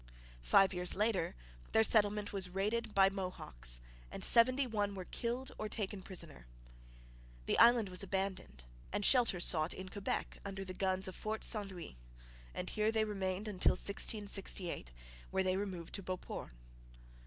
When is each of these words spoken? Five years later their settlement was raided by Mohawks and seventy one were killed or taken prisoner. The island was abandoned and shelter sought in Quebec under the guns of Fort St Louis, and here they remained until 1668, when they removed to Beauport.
Five 0.41 0.73
years 0.73 0.95
later 0.95 1.35
their 1.73 1.83
settlement 1.83 2.33
was 2.33 2.49
raided 2.49 2.95
by 2.95 3.11
Mohawks 3.11 3.81
and 4.09 4.23
seventy 4.23 4.65
one 4.65 4.95
were 4.95 5.05
killed 5.05 5.51
or 5.59 5.69
taken 5.69 6.01
prisoner. 6.01 6.47
The 7.45 7.59
island 7.59 7.87
was 7.89 8.01
abandoned 8.01 8.63
and 8.91 9.05
shelter 9.05 9.39
sought 9.39 9.75
in 9.75 9.89
Quebec 9.89 10.39
under 10.43 10.65
the 10.65 10.73
guns 10.73 11.07
of 11.07 11.15
Fort 11.15 11.43
St 11.43 11.67
Louis, 11.69 11.97
and 12.51 12.71
here 12.71 12.91
they 12.91 13.05
remained 13.05 13.47
until 13.47 13.73
1668, 13.73 14.89
when 15.29 15.45
they 15.45 15.55
removed 15.55 15.93
to 15.93 16.01
Beauport. 16.01 16.49